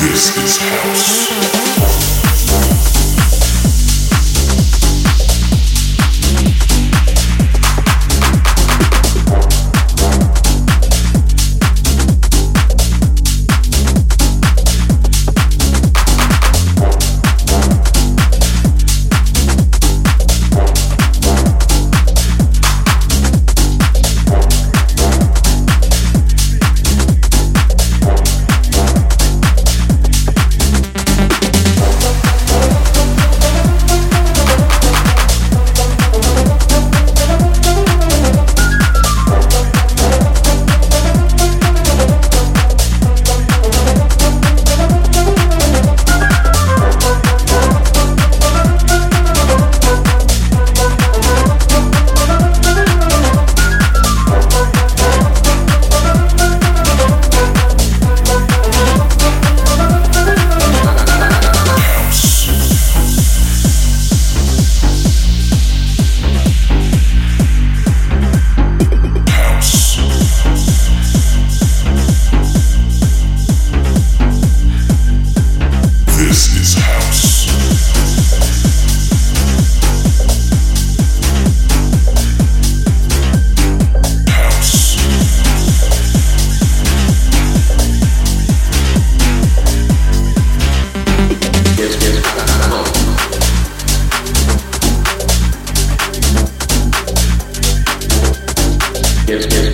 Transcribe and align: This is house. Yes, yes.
This 0.00 0.36
is 0.36 0.56
house. 0.58 1.47
Yes, 76.38 76.64
yes. 99.52 99.67